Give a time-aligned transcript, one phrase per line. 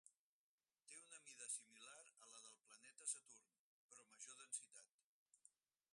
[0.93, 1.91] Té una mida similar
[2.29, 3.53] a la del planeta Saturn,
[3.93, 4.85] però major densitat.